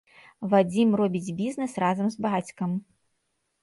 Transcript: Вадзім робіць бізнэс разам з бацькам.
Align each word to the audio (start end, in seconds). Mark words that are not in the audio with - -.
Вадзім 0.53 0.95
робіць 1.01 1.33
бізнэс 1.43 1.79
разам 1.87 2.07
з 2.19 2.29
бацькам. 2.31 2.71